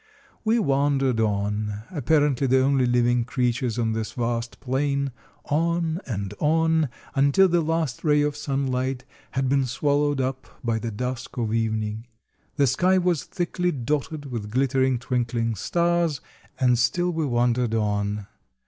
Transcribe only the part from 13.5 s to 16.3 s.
dotted with glittering, twinkling stars,